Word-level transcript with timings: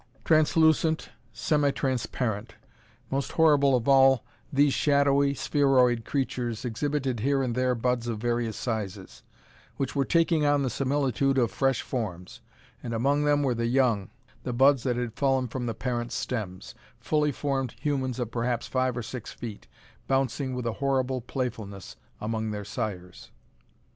Translucent, 0.25 1.09
semi 1.31 1.69
transparent. 1.69 2.55
Most 3.11 3.33
horrible 3.33 3.75
of 3.75 3.87
all, 3.87 4.25
these 4.51 4.73
shadowy, 4.73 5.35
spheroid 5.35 6.05
creatures 6.05 6.65
exhibited 6.65 7.19
here 7.19 7.43
and 7.43 7.53
there 7.53 7.75
buds 7.75 8.07
of 8.07 8.17
various 8.17 8.57
sizes, 8.57 9.21
which 9.77 9.95
were 9.95 10.03
taking 10.03 10.43
on 10.43 10.63
the 10.63 10.71
similitude 10.71 11.37
of 11.37 11.51
fresh 11.51 11.83
forms. 11.83 12.41
And 12.81 12.95
among 12.95 13.25
them 13.25 13.43
were 13.43 13.53
the 13.53 13.67
young, 13.67 14.09
the 14.41 14.53
buds 14.53 14.81
that 14.81 14.95
had 14.95 15.13
fallen 15.13 15.47
from 15.47 15.67
the 15.67 15.75
parent 15.75 16.11
stems, 16.11 16.73
fully 16.99 17.31
formed 17.31 17.75
humans 17.79 18.17
of 18.19 18.31
perhaps 18.31 18.65
five 18.65 18.97
or 18.97 19.03
six 19.03 19.31
feet, 19.31 19.67
bouncing 20.07 20.55
with 20.55 20.65
a 20.65 20.73
horrible 20.81 21.21
playfulness 21.21 21.95
among 22.19 22.49
their 22.49 22.65
sires. 22.65 23.29